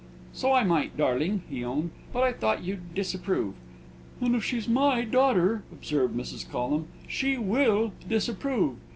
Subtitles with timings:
[0.33, 3.53] "So I might, darling," he owned; "but I thought you'd disapprove."
[4.19, 6.49] "And if she's my daughter," observed Mrs.
[6.49, 8.77] Collum, "she will disapprove."